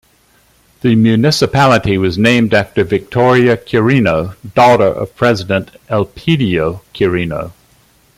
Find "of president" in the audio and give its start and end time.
4.87-5.69